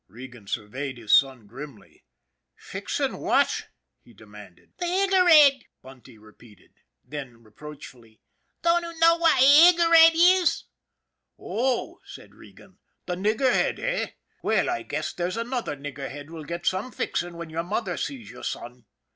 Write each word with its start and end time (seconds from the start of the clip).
Regan 0.07 0.47
surveyed 0.47 0.97
his 0.97 1.11
son 1.13 1.45
grimly." 1.45 2.05
Fixing 2.71 3.17
what?" 3.19 3.67
he 4.03 4.15
demanded." 4.15 4.71
The 4.79 4.85
'iger 4.87 5.29
'ed," 5.29 5.61
Bunty 5.83 6.17
repeated. 6.17 6.73
Then 7.05 7.43
reproach 7.43 7.85
fully: 7.85 8.19
"Don't 8.63 8.83
oo 8.83 8.97
know 8.97 9.19
w'at 9.19 9.39
a 9.39 9.45
'iger 9.45 9.93
'ed 9.93 10.13
is?"" 10.15 10.63
Oh," 11.37 11.99
said 12.03 12.33
Regan, 12.33 12.79
"the 13.05 13.13
nigger 13.15 13.53
head, 13.53 13.79
eh? 13.79 14.13
Well, 14.41 14.71
I 14.71 14.81
guess 14.81 15.13
there's 15.13 15.37
another 15.37 15.77
nigger 15.77 16.09
head 16.09 16.31
will 16.31 16.45
get 16.45 16.65
some 16.65 16.91
fixing 16.91 17.35
when 17.37 17.51
your 17.51 17.61
mother 17.61 17.95
sees 17.95 18.31
you, 18.31 18.41
son." 18.41 18.87